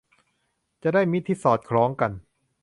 [0.83, 2.11] จะได้มิตรที่สอดคล้องกัน